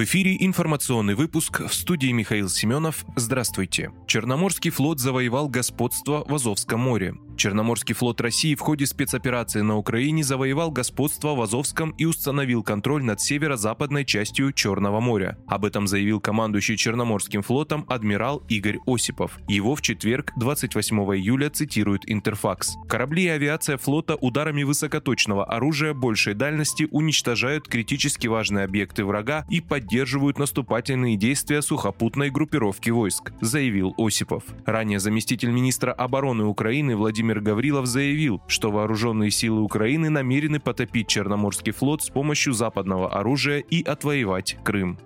В 0.00 0.04
эфире 0.04 0.34
информационный 0.40 1.14
выпуск 1.14 1.60
в 1.60 1.74
студии 1.74 2.10
Михаил 2.10 2.48
Семенов. 2.48 3.04
Здравствуйте. 3.16 3.92
Черноморский 4.06 4.70
флот 4.70 4.98
завоевал 4.98 5.50
господство 5.50 6.24
в 6.26 6.34
Азовском 6.34 6.80
море. 6.80 7.16
Черноморский 7.40 7.94
флот 7.94 8.20
России 8.20 8.54
в 8.54 8.60
ходе 8.60 8.84
спецоперации 8.84 9.62
на 9.62 9.78
Украине 9.78 10.22
завоевал 10.22 10.70
господство 10.70 11.34
в 11.34 11.40
Азовском 11.40 11.92
и 11.92 12.04
установил 12.04 12.62
контроль 12.62 13.02
над 13.02 13.18
северо-западной 13.18 14.04
частью 14.04 14.52
Черного 14.52 15.00
моря. 15.00 15.38
Об 15.46 15.64
этом 15.64 15.86
заявил 15.86 16.20
командующий 16.20 16.76
Черноморским 16.76 17.40
флотом 17.40 17.86
адмирал 17.88 18.42
Игорь 18.50 18.76
Осипов. 18.86 19.38
Его 19.48 19.74
в 19.74 19.80
четверг, 19.80 20.34
28 20.36 20.98
июля, 21.16 21.48
цитирует 21.48 22.02
Интерфакс. 22.04 22.76
Корабли 22.86 23.24
и 23.24 23.28
авиация 23.28 23.78
флота 23.78 24.16
ударами 24.16 24.62
высокоточного 24.62 25.46
оружия 25.46 25.94
большей 25.94 26.34
дальности 26.34 26.88
уничтожают 26.90 27.68
критически 27.68 28.26
важные 28.26 28.66
объекты 28.66 29.02
врага 29.02 29.46
и 29.48 29.62
поддерживают 29.62 30.38
наступательные 30.38 31.16
действия 31.16 31.62
сухопутной 31.62 32.28
группировки 32.28 32.90
войск, 32.90 33.32
заявил 33.40 33.94
Осипов. 33.96 34.44
Ранее 34.66 35.00
заместитель 35.00 35.52
министра 35.52 35.92
обороны 35.92 36.44
Украины 36.44 36.96
Владимир 36.96 37.29
Владимир 37.30 37.44
Гаврилов 37.44 37.86
заявил, 37.86 38.42
что 38.48 38.72
вооруженные 38.72 39.30
силы 39.30 39.60
Украины 39.60 40.10
намерены 40.10 40.58
потопить 40.58 41.06
Черноморский 41.06 41.72
флот 41.72 42.02
с 42.02 42.10
помощью 42.10 42.54
западного 42.54 43.08
оружия 43.16 43.60
и 43.60 43.84
отвоевать 43.84 44.56
Крым. 44.64 44.98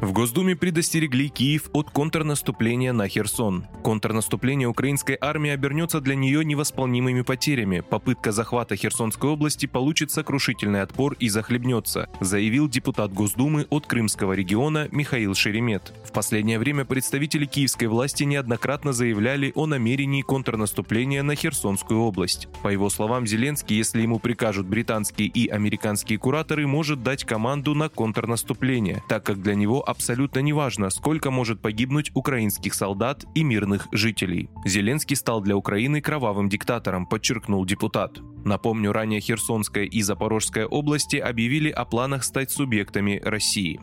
В 0.00 0.12
Госдуме 0.12 0.54
предостерегли 0.54 1.28
Киев 1.28 1.70
от 1.72 1.90
контрнаступления 1.90 2.92
на 2.92 3.08
Херсон. 3.08 3.64
Контрнаступление 3.82 4.68
украинской 4.68 5.16
армии 5.18 5.50
обернется 5.50 6.02
для 6.02 6.14
нее 6.14 6.44
невосполнимыми 6.44 7.22
потерями. 7.22 7.80
Попытка 7.80 8.30
захвата 8.30 8.76
Херсонской 8.76 9.30
области 9.30 9.64
получит 9.64 10.10
сокрушительный 10.10 10.82
отпор 10.82 11.14
и 11.14 11.30
захлебнется, 11.30 12.10
заявил 12.20 12.68
депутат 12.68 13.14
Госдумы 13.14 13.66
от 13.70 13.86
Крымского 13.86 14.34
региона 14.34 14.88
Михаил 14.92 15.34
Шеремет. 15.34 15.94
В 16.04 16.12
последнее 16.12 16.58
время 16.58 16.84
представители 16.84 17.46
киевской 17.46 17.86
власти 17.86 18.24
неоднократно 18.24 18.92
заявляли 18.92 19.52
о 19.54 19.64
намерении 19.64 20.20
контрнаступления 20.20 21.22
на 21.22 21.34
Херсонскую 21.34 22.00
область. 22.00 22.48
По 22.62 22.68
его 22.68 22.90
словам, 22.90 23.26
Зеленский, 23.26 23.76
если 23.76 24.02
ему 24.02 24.18
прикажут 24.18 24.66
британские 24.66 25.28
и 25.28 25.48
американские 25.48 26.18
кураторы, 26.18 26.66
может 26.66 27.02
дать 27.02 27.24
команду 27.24 27.74
на 27.74 27.88
контрнаступление, 27.88 29.02
так 29.08 29.24
как 29.24 29.40
для 29.40 29.54
него 29.54 29.85
абсолютно 29.86 30.40
неважно, 30.40 30.90
сколько 30.90 31.30
может 31.30 31.62
погибнуть 31.62 32.10
украинских 32.14 32.74
солдат 32.74 33.24
и 33.34 33.42
мирных 33.42 33.88
жителей. 33.92 34.50
Зеленский 34.64 35.16
стал 35.16 35.40
для 35.40 35.56
Украины 35.56 36.00
кровавым 36.00 36.48
диктатором, 36.48 37.06
подчеркнул 37.06 37.64
депутат. 37.64 38.18
Напомню, 38.44 38.92
ранее 38.92 39.20
Херсонская 39.20 39.84
и 39.84 40.02
Запорожская 40.02 40.66
области 40.66 41.16
объявили 41.16 41.70
о 41.70 41.84
планах 41.84 42.24
стать 42.24 42.50
субъектами 42.50 43.20
России. 43.24 43.80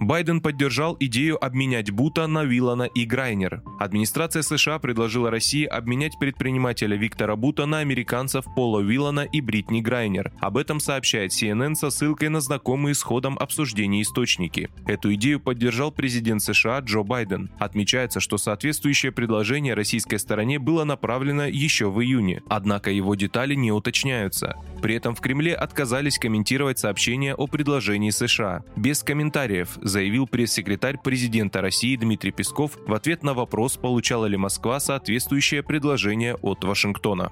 Байден 0.00 0.40
поддержал 0.40 0.96
идею 1.00 1.42
обменять 1.42 1.90
Бута 1.90 2.26
на 2.26 2.44
Виллана 2.44 2.82
и 2.82 3.04
Грайнер. 3.04 3.62
Администрация 3.78 4.42
США 4.42 4.78
предложила 4.78 5.30
России 5.30 5.64
обменять 5.64 6.18
предпринимателя 6.18 6.96
Виктора 6.96 7.34
Бута 7.34 7.66
на 7.66 7.78
американцев 7.78 8.44
Пола 8.54 8.80
Виллана 8.80 9.20
и 9.20 9.40
Бритни 9.40 9.80
Грайнер. 9.80 10.32
Об 10.40 10.58
этом 10.58 10.80
сообщает 10.80 11.32
CNN 11.32 11.74
со 11.74 11.90
ссылкой 11.90 12.28
на 12.28 12.40
знакомые 12.40 12.94
с 12.94 13.02
ходом 13.02 13.38
обсуждения 13.38 14.02
источники. 14.02 14.68
Эту 14.86 15.14
идею 15.14 15.40
поддержал 15.40 15.90
президент 15.90 16.42
США 16.42 16.80
Джо 16.80 17.02
Байден. 17.02 17.50
Отмечается, 17.58 18.20
что 18.20 18.36
соответствующее 18.36 19.12
предложение 19.12 19.74
российской 19.74 20.18
стороне 20.18 20.58
было 20.58 20.84
направлено 20.84 21.46
еще 21.46 21.90
в 21.90 22.02
июне, 22.02 22.42
однако 22.48 22.90
его 22.90 23.14
детали 23.14 23.54
не 23.54 23.72
уточняются. 23.72 24.56
При 24.82 24.94
этом 24.94 25.14
в 25.14 25.20
Кремле 25.20 25.54
отказались 25.54 26.18
комментировать 26.18 26.78
сообщение 26.78 27.34
о 27.34 27.46
предложении 27.46 28.10
США. 28.10 28.62
Без 28.76 29.02
комментариев, 29.02 29.78
заявил 29.88 30.26
пресс-секретарь 30.26 30.98
президента 31.02 31.60
России 31.60 31.96
Дмитрий 31.96 32.32
Песков 32.32 32.78
в 32.86 32.94
ответ 32.94 33.22
на 33.22 33.34
вопрос, 33.34 33.76
получала 33.76 34.26
ли 34.26 34.36
Москва 34.36 34.80
соответствующее 34.80 35.62
предложение 35.62 36.34
от 36.36 36.64
Вашингтона. 36.64 37.30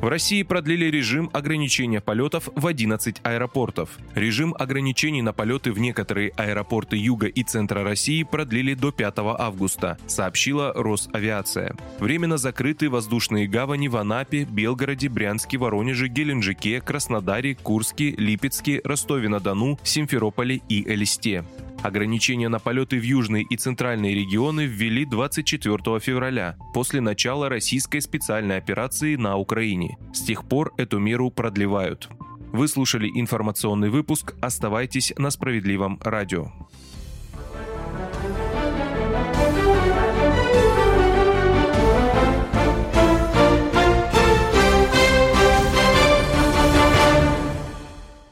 В 0.00 0.06
России 0.06 0.44
продлили 0.44 0.84
режим 0.84 1.28
ограничения 1.32 2.00
полетов 2.00 2.48
в 2.54 2.66
11 2.68 3.16
аэропортов. 3.24 3.98
Режим 4.14 4.54
ограничений 4.56 5.22
на 5.22 5.32
полеты 5.32 5.72
в 5.72 5.80
некоторые 5.80 6.30
аэропорты 6.36 6.96
Юга 6.96 7.26
и 7.26 7.42
Центра 7.42 7.82
России 7.82 8.22
продлили 8.22 8.74
до 8.74 8.92
5 8.92 9.14
августа, 9.18 9.98
сообщила 10.06 10.72
Росавиация. 10.72 11.74
Временно 11.98 12.38
закрыты 12.38 12.88
воздушные 12.88 13.48
гавани 13.48 13.88
в 13.88 13.96
Анапе, 13.96 14.44
Белгороде, 14.44 15.08
Брянске, 15.08 15.58
Воронеже, 15.58 16.06
Геленджике, 16.06 16.80
Краснодаре, 16.80 17.56
Курске, 17.56 18.10
Липецке, 18.10 18.80
Ростове-на-Дону, 18.84 19.80
Симферополе 19.82 20.60
и 20.68 20.88
Элисте. 20.88 21.44
Ограничения 21.82 22.48
на 22.48 22.58
полеты 22.58 22.98
в 22.98 23.02
южные 23.02 23.44
и 23.48 23.56
центральные 23.56 24.14
регионы 24.14 24.66
ввели 24.66 25.04
24 25.04 26.00
февраля, 26.00 26.56
после 26.74 27.00
начала 27.00 27.48
российской 27.48 28.00
специальной 28.00 28.56
операции 28.56 29.14
на 29.14 29.36
Украине. 29.36 29.96
С 30.12 30.22
тех 30.22 30.48
пор 30.48 30.72
эту 30.76 30.98
меру 30.98 31.30
продлевают. 31.30 32.08
Вы 32.52 32.66
слушали 32.66 33.08
информационный 33.14 33.90
выпуск. 33.90 34.34
Оставайтесь 34.40 35.12
на 35.18 35.30
справедливом 35.30 36.00
радио. 36.02 36.50